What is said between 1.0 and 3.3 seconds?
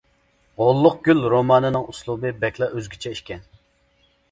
گۈل» رومانىنىڭ ئۇسلۇبى بەكلا ئۆزگىچە